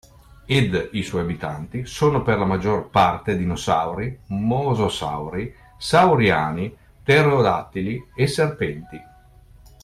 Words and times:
Ed 0.47 0.89
i 0.93 1.03
suoi 1.03 1.21
abitanti 1.21 1.85
sono 1.85 2.23
per 2.23 2.39
la 2.39 2.45
maggior 2.45 2.89
parte 2.89 3.37
dinosauri, 3.37 4.19
mososauri, 4.29 5.53
sauriani, 5.77 6.75
pterodattili 7.03 8.07
e 8.15 8.25
serpenti. 8.25 8.99